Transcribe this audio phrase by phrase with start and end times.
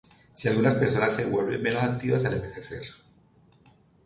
[0.45, 2.83] algunas personas se vuelven menos activas al envejecer